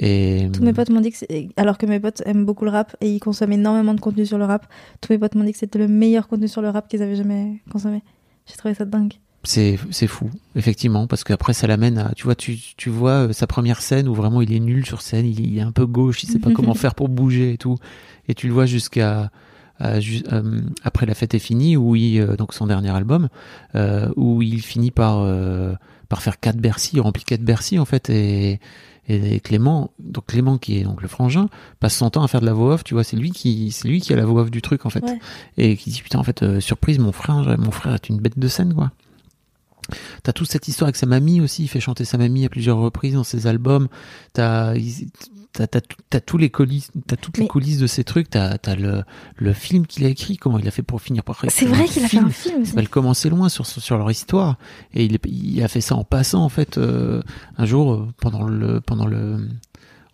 Et 0.00 0.48
Tous 0.52 0.62
mes 0.62 0.72
potes 0.72 0.90
m'ont 0.90 1.00
dit 1.00 1.10
que 1.10 1.18
alors 1.56 1.76
que 1.76 1.84
mes 1.84 1.98
potes 1.98 2.22
aiment 2.24 2.44
beaucoup 2.46 2.64
le 2.64 2.70
rap 2.70 2.96
et 3.00 3.12
ils 3.12 3.18
consomment 3.18 3.52
énormément 3.52 3.94
de 3.94 4.00
contenu 4.00 4.24
sur 4.26 4.38
le 4.38 4.44
rap, 4.44 4.66
tous 5.00 5.12
mes 5.12 5.18
potes 5.18 5.34
m'ont 5.34 5.42
dit 5.44 5.52
que 5.52 5.58
c'était 5.58 5.78
le 5.78 5.88
meilleur 5.88 6.28
contenu 6.28 6.46
sur 6.46 6.62
le 6.62 6.68
rap 6.70 6.88
qu'ils 6.88 7.02
avaient 7.02 7.16
jamais 7.16 7.60
consommé. 7.70 8.02
J'ai 8.46 8.54
trouvé 8.56 8.74
ça 8.74 8.84
dingue. 8.84 9.14
c'est 9.42 9.76
fou, 10.06 10.30
effectivement, 10.54 11.06
parce 11.08 11.24
qu'après 11.24 11.52
ça 11.52 11.66
l'amène 11.66 11.98
à 11.98 12.12
tu 12.14 12.24
vois 12.24 12.34
tu 12.36 12.56
tu 12.76 12.90
vois 12.90 13.26
euh, 13.28 13.32
sa 13.32 13.46
première 13.48 13.80
scène 13.82 14.06
où 14.08 14.14
vraiment 14.14 14.40
il 14.40 14.52
est 14.52 14.60
nul 14.60 14.86
sur 14.86 15.02
scène, 15.02 15.26
il, 15.26 15.40
il 15.40 15.58
est 15.58 15.62
un 15.62 15.72
peu 15.72 15.86
gauche, 15.86 16.22
il 16.22 16.28
sait 16.30 16.38
pas 16.38 16.52
comment 16.54 16.74
faire 16.74 16.94
pour 16.94 17.08
bouger 17.08 17.52
et 17.54 17.58
tout, 17.58 17.76
et 18.28 18.34
tu 18.34 18.46
le 18.46 18.52
vois 18.52 18.66
jusqu'à 18.66 19.30
après 19.80 21.06
la 21.06 21.14
fête 21.14 21.34
est 21.34 21.38
finie 21.38 21.76
où 21.76 21.94
il 21.96 22.20
euh, 22.20 22.36
donc 22.36 22.52
son 22.52 22.66
dernier 22.66 22.90
album 22.90 23.28
euh, 23.74 24.08
où 24.16 24.42
il 24.42 24.60
finit 24.60 24.90
par 24.90 25.20
euh, 25.20 25.74
par 26.08 26.22
faire 26.22 26.40
quatre 26.40 26.56
Bercy, 26.56 26.92
il 26.94 27.00
remplit 27.00 27.24
quatre 27.24 27.42
Bercy 27.42 27.78
en 27.78 27.84
fait 27.84 28.10
et 28.10 28.60
et 29.10 29.40
Clément, 29.40 29.90
donc 29.98 30.26
Clément 30.26 30.58
qui 30.58 30.78
est 30.78 30.82
donc 30.82 31.00
le 31.00 31.08
frangin, 31.08 31.48
passe 31.80 31.96
son 31.96 32.10
temps 32.10 32.22
à 32.22 32.28
faire 32.28 32.42
de 32.42 32.46
la 32.46 32.52
voix 32.52 32.74
off, 32.74 32.84
tu 32.84 32.92
vois, 32.92 33.04
c'est 33.04 33.16
lui 33.16 33.30
qui 33.30 33.70
c'est 33.70 33.88
lui 33.88 34.02
qui 34.02 34.12
a 34.12 34.16
la 34.16 34.26
voix 34.26 34.42
off 34.42 34.50
du 34.50 34.60
truc 34.60 34.84
en 34.84 34.90
fait. 34.90 35.02
Ouais. 35.02 35.18
Et 35.56 35.76
qui 35.76 35.90
dit 35.90 36.02
putain 36.02 36.18
en 36.18 36.24
fait 36.24 36.42
euh, 36.42 36.60
surprise 36.60 36.98
mon 36.98 37.12
frère 37.12 37.58
mon 37.58 37.70
frère 37.70 37.94
est 37.94 38.08
une 38.10 38.18
bête 38.18 38.38
de 38.38 38.48
scène 38.48 38.74
quoi. 38.74 38.92
T'as 40.22 40.32
toute 40.32 40.50
cette 40.50 40.68
histoire 40.68 40.88
avec 40.88 40.96
sa 40.96 41.06
mamie 41.06 41.40
aussi, 41.40 41.62
il 41.62 41.68
fait 41.68 41.80
chanter 41.80 42.04
sa 42.04 42.18
mamie 42.18 42.44
à 42.44 42.50
plusieurs 42.50 42.76
reprises 42.76 43.14
dans 43.14 43.24
ses 43.24 43.46
albums. 43.46 43.88
T'as 44.34 44.74
t'as 45.52 45.66
t'as 45.66 45.80
tout- 45.80 45.96
t'as 46.10 46.20
tous 46.20 46.38
les 46.38 46.50
coulisses, 46.50 46.90
t'as 47.06 47.16
toutes 47.16 47.38
les 47.38 47.46
coulisses 47.48 47.78
de 47.78 47.86
ces 47.86 48.04
trucs. 48.04 48.30
T'as 48.30 48.58
t'as 48.58 48.74
le 48.76 49.02
le 49.36 49.52
film 49.52 49.86
qu'il 49.86 50.04
a 50.04 50.08
écrit, 50.08 50.36
comment 50.36 50.58
il 50.58 50.68
a 50.68 50.70
fait 50.70 50.82
pour 50.82 51.00
finir 51.02 51.24
par 51.24 51.36
écrire 51.36 51.50
C'est 51.52 51.66
vrai 51.66 51.84
qu'il 51.86 52.04
a 52.04 52.08
fait 52.08 52.18
un 52.18 52.30
film 52.30 52.64
ça 52.64 52.70
s'appelle 52.70 52.88
Commencer 52.88 53.28
loin 53.30 53.48
sur, 53.48 53.66
sur 53.66 53.96
leur 53.98 54.10
histoire. 54.10 54.56
Et 54.94 55.04
il, 55.04 55.18
il 55.26 55.62
a 55.62 55.68
fait 55.68 55.80
ça 55.80 55.94
en 55.96 56.04
passant, 56.04 56.42
en 56.44 56.48
fait, 56.48 56.78
euh, 56.78 57.22
un 57.56 57.66
jour, 57.66 57.92
euh, 57.94 58.06
pendant 58.20 58.44
le, 58.44 58.80
pendant 58.80 59.06
le, 59.06 59.38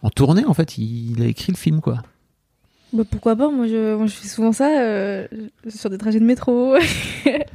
en 0.02 0.10
tournée, 0.10 0.44
en 0.44 0.54
fait, 0.54 0.78
il, 0.78 1.12
il 1.12 1.22
a 1.22 1.26
écrit 1.26 1.52
le 1.52 1.56
film, 1.58 1.80
quoi. 1.80 2.02
Bah, 2.92 3.02
pourquoi 3.10 3.34
pas 3.34 3.50
moi 3.50 3.66
je, 3.66 3.96
moi 3.96 4.06
je 4.06 4.12
fais 4.12 4.28
souvent 4.28 4.52
ça 4.52 4.68
euh, 4.80 5.26
sur 5.68 5.90
des 5.90 5.98
trajets 5.98 6.20
de 6.20 6.24
métro. 6.24 6.76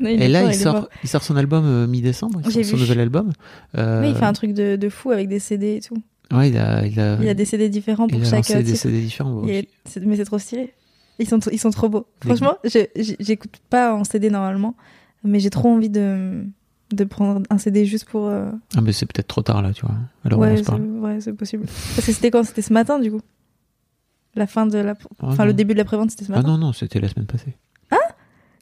Non, 0.02 0.10
il 0.10 0.22
Et 0.22 0.28
là, 0.30 0.42
fort, 0.42 0.50
il 0.52 0.56
sort, 0.56 0.90
il 1.04 1.10
sort 1.10 1.24
son 1.24 1.36
album 1.38 1.66
euh, 1.66 1.86
mi-décembre, 1.88 2.42
sort 2.44 2.52
son 2.66 2.76
vu. 2.76 2.82
nouvel 2.82 3.00
album. 3.02 3.32
Euh, 3.78 4.02
Oui, 4.02 4.10
il 4.10 4.16
fait 4.16 4.26
un 4.26 4.34
truc 4.34 4.54
de, 4.54 4.76
de 4.78 4.90
fou 4.90 5.12
avec 5.12 5.28
des 5.30 5.40
CD 5.40 5.76
et 5.78 5.82
tout. 5.82 6.02
Ouais, 6.32 6.50
il 6.50 6.58
a, 6.58 6.86
il 6.86 7.00
a, 7.00 7.18
Il 7.22 7.28
a 7.30 7.34
des 7.34 7.46
CD 7.46 7.70
différents 7.70 8.08
pour 8.08 8.20
il 8.20 8.26
a 8.26 8.42
chaque 8.44 8.64
des. 8.64 8.76
CD 8.76 9.02
différents. 9.02 9.32
bon, 9.42 9.48
Et 9.48 9.68
c'est- 9.86 10.00
mais 10.06 10.16
c'est 10.18 10.26
trop 10.26 10.40
stylé. 10.40 10.74
Ils 11.20 11.28
sont, 11.28 11.40
ils 11.52 11.60
sont 11.60 11.72
trop 11.72 11.90
beaux. 11.90 12.06
Franchement, 12.24 12.56
j'écoute 12.96 13.58
pas 13.70 13.94
en 13.94 14.04
CD 14.06 14.30
normalement, 14.30 14.76
mais 15.24 15.40
j'ai 15.42 15.50
trop 15.50 15.68
envie 15.70 15.90
de, 15.90 16.46
de 16.94 17.04
prendre 17.04 17.42
un 17.50 17.58
CD 17.58 17.86
juste 17.86 18.06
pour. 18.06 18.28
euh, 18.28 18.50
Ah, 18.78 18.82
mais 18.82 18.94
c'est 18.94 19.06
peut-être 19.06 19.28
trop 19.28 19.42
tard, 19.42 19.62
là, 19.62 19.74
tu 19.74 19.86
vois. 19.86 19.96
Alors, 20.24 20.40
on 20.40 20.44
ouais, 20.44 20.58
c'est 20.58 20.64
parle. 20.64 20.82
ouais, 20.84 21.20
c'est 21.20 21.34
possible. 21.34 21.66
Parce 21.96 22.06
que 22.08 22.14
c'était 22.14 22.32
quand? 22.32 22.44
C'était 22.46 22.62
ce 22.62 22.72
matin, 22.72 23.00
du 23.00 23.12
coup. 23.12 23.20
La 24.36 24.48
fin 24.48 24.66
de 24.66 24.78
la. 24.78 24.92
Ah, 25.20 25.26
Enfin, 25.28 25.44
le 25.46 25.54
début 25.54 25.74
de 25.74 25.80
la 25.80 25.86
prévente, 25.86 26.12
c'était 26.12 26.24
ce 26.26 26.32
Ah 26.32 26.38
matin. 26.38 26.48
non, 26.50 26.58
non, 26.58 26.72
c'était 26.74 27.00
la 27.02 27.10
semaine 27.10 27.26
passée. 27.26 27.56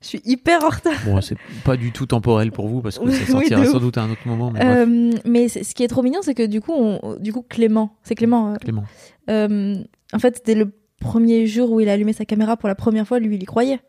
Je 0.09 0.17
suis 0.17 0.21
hyper 0.25 0.63
en 0.63 0.69
retard. 0.69 0.93
Bon, 1.05 1.19
c'est 1.21 1.35
pas 1.65 1.75
du 1.75 1.91
tout 1.91 2.05
temporel 2.05 2.51
pour 2.53 2.67
vous, 2.69 2.81
parce 2.81 2.97
que 2.97 3.11
ça 3.11 3.25
sortira 3.31 3.65
sans 3.65 3.75
ouf. 3.75 3.81
doute 3.81 3.97
à 3.97 4.03
un 4.03 4.09
autre 4.11 4.25
moment. 4.25 4.51
Mais 4.51 4.59
Euh, 4.63 5.11
mais 5.25 5.49
ce 5.49 5.75
qui 5.75 5.83
est 5.83 5.87
trop 5.89 6.01
mignon, 6.01 6.19
c'est 6.21 6.33
que 6.33 6.45
du 6.45 6.61
coup, 6.61 6.71
on, 6.73 7.17
du 7.19 7.33
coup 7.33 7.43
Clément, 7.47 7.93
c'est 8.03 8.15
Clément. 8.15 8.53
euh, 8.53 8.55
Clément. 8.55 8.85
euh, 9.29 9.75
en 10.13 10.19
fait, 10.19 10.37
c'était 10.37 10.55
le 10.55 10.71
premier 11.01 11.45
jour 11.45 11.69
où 11.71 11.79
il 11.81 11.89
a 11.89 11.93
allumé 11.93 12.13
sa 12.13 12.23
caméra 12.25 12.55
pour 12.55 12.69
la 12.69 12.75
première 12.75 13.05
fois, 13.05 13.19
lui, 13.19 13.35
il 13.35 13.43
y 13.43 13.45
croyait. 13.45 13.79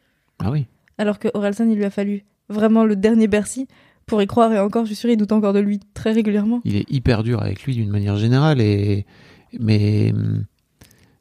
Ah 0.40 0.50
oui. 0.50 0.66
Alors 0.98 1.18
que 1.20 1.28
Orelsan, 1.34 1.68
il 1.70 1.76
lui 1.76 1.84
a 1.84 1.90
fallu 1.90 2.24
vraiment 2.48 2.84
le 2.84 2.96
dernier 2.96 3.28
Bercy 3.28 3.68
pour 4.06 4.20
y 4.20 4.26
croire. 4.26 4.52
Et 4.52 4.58
encore, 4.58 4.82
je 4.84 4.88
suis 4.88 4.96
sûre, 4.96 5.10
il 5.10 5.16
doute 5.16 5.30
encore 5.32 5.52
de 5.52 5.60
lui 5.60 5.78
très 5.94 6.10
régulièrement. 6.12 6.60
il 6.64 6.74
est 6.76 6.90
hyper 6.90 7.22
dur 7.22 7.40
avec 7.40 7.62
lui 7.62 7.74
d'une 7.76 7.90
manière 7.90 8.16
générale 8.16 8.60
et 8.60 9.06
mais 9.58 10.10
hum, 10.12 10.44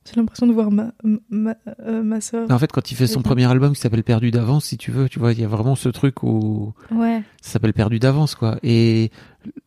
J'ai 0.09 0.19
l'impression 0.19 0.47
de 0.47 0.53
voir 0.53 0.71
ma, 0.71 0.91
ma, 1.29 1.55
euh, 1.81 2.01
ma 2.03 2.21
soeur. 2.21 2.49
en 2.49 2.57
fait 2.59 2.71
quand 2.71 2.91
il 2.91 2.95
fait 2.95 3.07
son 3.07 3.21
premier 3.21 3.45
album 3.45 3.73
qui 3.73 3.81
s'appelle 3.81 4.03
Perdu 4.03 4.31
d'avance 4.31 4.65
si 4.65 4.77
tu 4.77 4.91
veux 4.91 5.09
tu 5.09 5.19
vois 5.19 5.33
il 5.33 5.39
y 5.39 5.43
a 5.43 5.47
vraiment 5.47 5.75
ce 5.75 5.89
truc 5.89 6.23
où 6.23 6.73
Ouais. 6.91 7.21
ça 7.41 7.51
s'appelle 7.53 7.73
Perdu 7.73 7.99
d'avance 7.99 8.35
quoi 8.35 8.57
et 8.63 9.11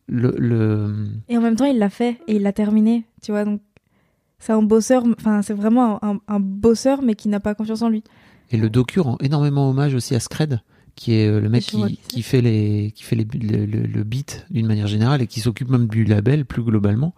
le, 0.07 0.33
le 0.37 1.07
Et 1.29 1.37
en 1.37 1.41
même 1.41 1.55
temps, 1.55 1.65
il 1.65 1.77
l'a 1.79 1.89
fait 1.89 2.19
et 2.27 2.35
il 2.35 2.41
l'a 2.43 2.53
terminé. 2.53 3.05
Tu 3.23 3.31
vois, 3.31 3.45
donc 3.45 3.61
c'est 4.39 4.51
un 4.53 4.61
bosseur. 4.61 5.03
Enfin, 5.17 5.41
c'est 5.41 5.53
vraiment 5.53 6.03
un, 6.03 6.19
un 6.27 6.39
bosseur, 6.39 7.01
mais 7.01 7.15
qui 7.15 7.29
n'a 7.29 7.39
pas 7.39 7.55
confiance 7.55 7.81
en 7.81 7.89
lui. 7.89 8.03
et 8.51 8.57
le 8.57 8.69
docu 8.69 8.99
rend 8.99 9.17
énormément 9.21 9.69
hommage 9.69 9.95
aussi 9.95 10.13
à 10.15 10.19
Scred 10.19 10.59
qui 11.01 11.13
est 11.15 11.27
euh, 11.27 11.39
le 11.41 11.49
mec 11.49 11.63
qui, 11.63 11.97
qui 11.97 12.21
fait 12.21 12.41
les 12.41 12.91
qui 12.95 13.01
fait 13.03 13.15
les, 13.15 13.25
le, 13.25 13.65
le- 13.65 13.87
le 13.87 14.03
beat 14.03 14.45
d'une 14.51 14.67
manière 14.67 14.85
générale 14.85 15.21
et 15.23 15.27
qui 15.27 15.39
s'occupe 15.39 15.69
même 15.69 15.87
du 15.87 16.03
label 16.05 16.45
plus 16.45 16.61
globalement 16.63 17.15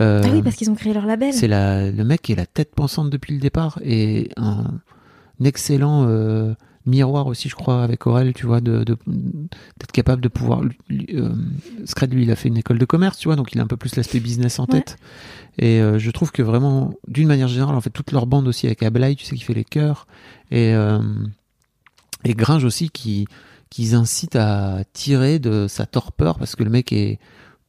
Euh, 0.00 0.22
ah 0.24 0.28
oui, 0.32 0.40
parce 0.42 0.54
qu'ils 0.56 0.70
ont 0.70 0.74
créé 0.76 0.92
leur 0.94 1.06
label. 1.06 1.32
C'est 1.32 1.48
la, 1.48 1.90
le 1.90 2.04
mec 2.04 2.22
qui 2.22 2.32
est 2.32 2.36
la 2.36 2.46
tête 2.46 2.72
pensante 2.74 3.10
depuis 3.10 3.34
le 3.34 3.40
départ 3.40 3.80
et 3.84 4.28
un, 4.36 4.64
un 5.40 5.44
excellent 5.44 6.06
euh, 6.08 6.54
miroir 6.86 7.26
aussi, 7.26 7.48
je 7.48 7.54
crois, 7.56 7.82
avec 7.82 8.06
Aurel, 8.06 8.34
tu 8.34 8.46
vois, 8.46 8.60
de, 8.60 8.84
de- 8.84 8.96
d'être 9.06 9.92
capable 9.92 10.20
de 10.22 10.28
pouvoir. 10.28 10.62
lui- 10.62 11.06
euh, 11.14 11.30
Scred, 11.86 12.12
lui, 12.14 12.22
il 12.24 12.30
a 12.30 12.36
fait 12.36 12.48
une 12.48 12.58
école 12.58 12.78
de 12.78 12.84
commerce, 12.84 13.18
tu 13.18 13.26
vois, 13.28 13.36
donc 13.36 13.52
il 13.52 13.58
a 13.60 13.62
un 13.64 13.66
peu 13.66 13.76
plus 13.76 13.96
l'aspect 13.96 14.20
business 14.20 14.58
en 14.60 14.64
Ouais. 14.64 14.68
tête. 14.80 14.96
Et 15.58 15.80
euh, 15.80 15.98
je 15.98 16.10
trouve 16.10 16.30
que 16.30 16.42
vraiment, 16.42 16.92
d'une 17.08 17.26
manière 17.28 17.48
générale, 17.48 17.74
en 17.74 17.80
fait, 17.80 17.90
toute 17.90 18.12
leur 18.12 18.26
bande 18.26 18.46
aussi 18.48 18.66
avec 18.66 18.82
Ablai, 18.82 19.14
tu 19.16 19.24
sais, 19.24 19.34
qui 19.36 19.42
fait 19.44 19.54
les 19.54 19.64
chœurs, 19.64 20.06
et, 20.50 20.72
euh, 20.74 20.98
et 22.24 22.34
Gringe 22.34 22.64
aussi, 22.64 22.90
qui 22.90 23.26
qu'ils 23.70 23.94
incitent 23.96 24.36
à 24.36 24.84
tirer 24.92 25.38
de 25.40 25.66
sa 25.68 25.84
torpeur 25.86 26.38
parce 26.38 26.54
que 26.54 26.62
le 26.62 26.70
mec 26.70 26.92
est 26.92 27.18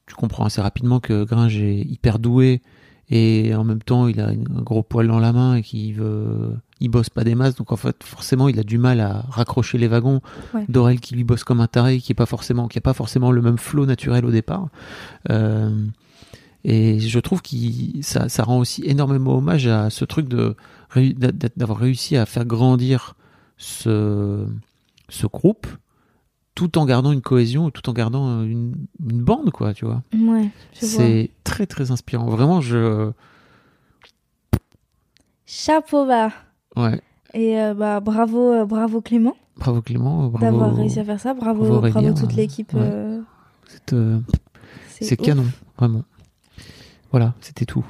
tu 0.07 0.13
comprends 0.13 0.45
assez 0.45 0.61
rapidement 0.61 0.99
que 0.99 1.23
Gringe 1.23 1.57
est 1.57 1.79
hyper 1.81 2.19
doué 2.19 2.61
et 3.09 3.55
en 3.55 3.63
même 3.63 3.81
temps 3.81 4.07
il 4.07 4.19
a 4.21 4.27
un 4.27 4.35
gros 4.61 4.83
poil 4.83 5.07
dans 5.07 5.19
la 5.19 5.33
main 5.33 5.55
et 5.55 5.63
qu'il 5.63 5.95
veut 5.95 6.55
il 6.79 6.89
bosse 6.89 7.09
pas 7.09 7.23
des 7.23 7.33
masses 7.33 7.55
donc 7.55 7.71
en 7.71 7.75
fait 7.75 8.03
forcément 8.03 8.49
il 8.49 8.59
a 8.59 8.63
du 8.63 8.77
mal 8.77 8.99
à 8.99 9.25
raccrocher 9.29 9.77
les 9.79 9.87
wagons 9.87 10.21
Ouais. 10.53 10.65
Dorel 10.69 10.99
qui 10.99 11.15
lui 11.15 11.23
bosse 11.23 11.43
comme 11.43 11.59
un 11.61 11.67
taré 11.67 11.97
qui 11.99 12.11
est 12.11 12.15
pas 12.15 12.25
forcément 12.27 12.67
qui 12.67 12.77
a 12.77 12.81
pas 12.81 12.93
forcément 12.93 13.31
le 13.31 13.41
même 13.41 13.57
flow 13.57 13.85
naturel 13.87 14.25
au 14.25 14.31
départ 14.31 14.67
Euh, 15.31 15.85
et 16.63 16.99
je 16.99 17.19
trouve 17.19 17.41
que 17.43 17.47
ça, 18.01 18.27
ça 18.27 18.43
rend 18.43 18.57
aussi 18.57 18.81
énormément 18.85 19.37
hommage 19.37 19.67
à 19.67 19.89
ce 19.91 20.03
truc 20.05 20.27
de 20.27 20.55
d'avoir 21.55 21.77
réussi 21.79 22.15
à 22.17 22.25
faire 22.25 22.45
grandir 22.45 23.15
ce, 23.57 24.45
ce 25.09 25.27
groupe 25.27 25.67
tout 26.55 26.77
en 26.77 26.85
gardant 26.85 27.11
une 27.11 27.21
cohésion, 27.21 27.69
tout 27.69 27.89
en 27.89 27.93
gardant 27.93 28.41
une, 28.43 28.73
une 29.09 29.21
bande, 29.21 29.51
quoi, 29.51 29.73
tu 29.73 29.85
vois. 29.85 30.01
Ouais. 30.17 30.49
C'est 30.73 31.29
très 31.43 31.65
très 31.65 31.91
inspirant. 31.91 32.27
Vraiment, 32.27 32.61
je. 32.61 33.11
Chapeau 35.45 36.05
bas. 36.05 36.31
Ouais. 36.75 37.01
Et 37.33 37.59
euh, 37.59 37.73
bah, 37.73 37.99
bravo, 37.99 38.51
euh, 38.53 38.65
bravo 38.65 39.01
Clément 39.01 39.35
Bravo 39.57 39.81
Clément, 39.81 40.27
bravo. 40.27 40.39
d'avoir 40.45 40.75
réussi 40.75 40.99
à 40.99 41.05
faire 41.05 41.19
ça. 41.19 41.33
Bravo, 41.33 41.79
bravo 41.81 42.13
toute 42.13 42.33
l'équipe. 42.33 42.73
Ouais. 42.73 42.81
euh, 43.93 44.19
C'est 44.99 45.19
euh, 45.19 45.23
canon, 45.23 45.45
vraiment. 45.77 46.03
Voilà, 47.11 47.33
c'était 47.41 47.65
tout. 47.65 47.85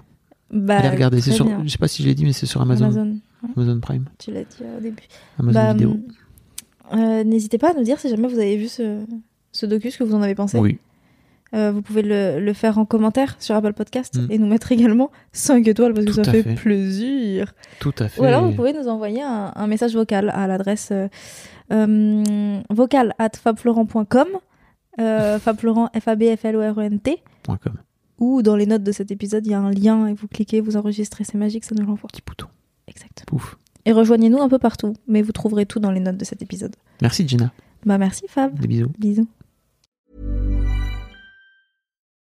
Bah, 0.51 0.77
Allez 0.77 0.89
regarder, 0.89 1.22
c'est 1.22 1.31
sur. 1.31 1.48
Je 1.63 1.67
sais 1.67 1.77
pas 1.77 1.88
si 1.88 2.03
je 2.03 2.07
l'ai 2.07 2.15
dit, 2.15 2.24
mais 2.25 2.34
c'est 2.34 2.45
sur 2.45 2.62
Amazon. 2.62 2.86
Amazon, 2.86 3.17
Amazon. 3.56 3.80
Prime, 3.80 4.06
Tu 4.18 4.32
l'as 4.32 4.44
dit 4.44 4.58
au 4.78 4.82
début. 4.82 5.04
Amazon 5.40 5.54
Bah, 5.60 5.74
Vidéo. 5.74 5.98
euh, 6.94 7.24
N'hésitez 7.24 7.58
pas 7.58 7.72
à 7.72 7.74
nous 7.74 7.84
dire 7.84 8.00
si 8.00 8.10
jamais 8.10 8.28
vous 8.28 8.40
avez 8.40 8.58
vu 8.58 8.68
ce, 8.68 9.04
ce 9.52 9.66
docu, 9.66 9.92
ce 9.92 9.98
que 9.98 10.04
vous 10.04 10.16
en 10.16 10.22
avez 10.22 10.36
pensé. 10.36 10.60
Oui, 10.60 10.80
Euh, 11.54 11.72
vous 11.72 11.82
pouvez 11.82 12.02
le, 12.02 12.40
le 12.40 12.54
faire 12.54 12.78
en 12.80 12.86
commentaire 12.86 13.36
sur 13.40 13.56
Apple 13.56 13.74
Podcast 13.74 14.18
Mm. 14.18 14.32
et 14.32 14.38
nous 14.40 14.48
mettre 14.48 14.72
également 14.72 15.10
5 15.32 15.66
étoiles 15.68 15.94
parce 15.94 16.06
que 16.06 16.12
Tout 16.12 16.24
ça 16.24 16.32
fait, 16.32 16.44
fait. 16.44 16.56
plaisir. 16.56 17.54
tout 17.80 17.94
à 18.00 18.10
fait. 18.10 18.20
Ou 18.20 18.24
alors 18.25 18.44
vous 18.46 18.52
pouvez 18.54 18.74
nous 18.74 18.88
envoyer 18.90 19.22
un, 19.22 19.54
un 19.56 19.68
message 19.68 19.94
vocal 19.96 20.32
à 20.34 20.48
l'adresse 20.48 20.90
euh, 20.92 21.08
euh, 21.72 22.62
vocal 22.70 23.14
at 23.20 23.30
fabflorent.com 23.38 24.28
euh, 25.00 25.40
fabflorent 25.40 25.90
f 25.98 26.08
a 26.08 26.16
b 26.16 26.24
f 26.36 26.46
l 26.46 26.56
o 26.58 26.62
r 26.62 26.82
n 26.82 27.00
t 27.00 27.22
Point 27.44 27.58
com. 27.58 27.74
ou 28.20 28.42
dans 28.42 28.56
les 28.56 28.66
notes 28.66 28.84
de 28.84 28.92
cet 28.92 29.12
épisode 29.12 29.46
il 29.46 29.52
y 29.52 29.56
a 29.56 29.60
un 29.60 29.72
lien 29.72 30.08
et 30.08 30.14
vous 30.14 30.28
cliquez 30.28 30.62
vous 30.62 30.78
enregistrez 30.78 31.24
c'est 31.24 31.38
magique 31.38 31.64
ça 31.64 31.75
nous 31.75 31.86
l'envoie 31.86 32.08
Petit 32.12 32.22
bouton. 32.25 32.48
Exactement 32.96 33.25
Pouf. 33.40 33.58
et 33.86 33.92
rejoignez-nous 33.92 34.42
un 34.42 34.50
peu 34.50 34.60
partout 34.60 34.94
mais 35.08 35.22
vous 35.22 35.32
trouverez 35.32 35.66
tout 35.66 35.80
dans 35.80 35.92
les 35.92 36.00
notes 36.00 36.18
de 36.18 36.25
cet 36.25 36.42
épisode 36.42 36.75
Merci 37.02 37.28
Gina. 37.28 37.52
bah 37.86 37.98
merci 37.98 38.25
Fab 38.28 38.58
Des 38.60 38.68
bisous. 38.68 38.92
bisous 38.98 39.28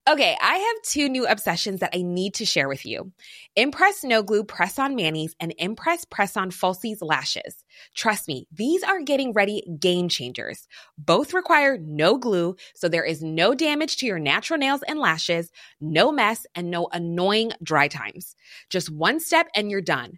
Okay, 0.10 0.36
I 0.42 0.58
have 0.58 0.82
two 0.84 1.08
new 1.10 1.28
obsessions 1.28 1.80
that 1.80 1.96
I 1.96 2.02
need 2.02 2.34
to 2.34 2.46
share 2.46 2.68
with 2.68 2.86
you. 2.88 3.12
Impress 3.56 4.04
No 4.04 4.24
Glue 4.24 4.44
Press 4.44 4.80
On 4.80 4.96
Manis 4.96 5.36
and 5.40 5.54
Impress 5.60 6.06
Press 6.06 6.36
On 6.36 6.50
Falsies 6.50 6.98
Lashes. 7.02 7.64
Trust 7.96 8.28
me, 8.28 8.48
these 8.52 8.82
are 8.84 9.00
getting 9.04 9.32
ready 9.32 9.64
game 9.80 10.10
changers. 10.10 10.68
Both 10.98 11.36
require 11.36 11.78
no 11.78 12.18
glue, 12.18 12.56
so 12.74 12.90
there 12.90 13.06
is 13.06 13.22
no 13.22 13.54
damage 13.54 13.98
to 13.98 14.08
your 14.08 14.20
natural 14.20 14.58
nails 14.58 14.82
and 14.88 15.00
lashes, 15.00 15.52
no 15.80 16.12
mess, 16.12 16.48
and 16.56 16.72
no 16.72 16.88
annoying 16.92 17.52
dry 17.62 17.88
times. 17.88 18.36
Just 18.72 18.90
one 18.90 19.20
step 19.20 19.48
and 19.56 19.70
you're 19.70 19.82
done. 19.82 20.18